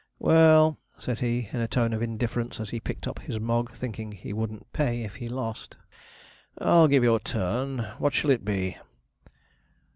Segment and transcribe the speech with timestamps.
[0.17, 4.11] 'Well,' said he, in a tone of indifference, as he picked up his Mogg, thinking
[4.13, 5.77] he wouldn't pay if he lost,
[6.57, 7.81] 'I'll give you a turn.
[7.99, 8.77] What shall it be?'